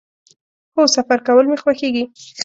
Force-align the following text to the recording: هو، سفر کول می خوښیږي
هو، 0.73 0.83
سفر 0.95 1.19
کول 1.27 1.45
می 1.51 1.57
خوښیږي 1.61 2.03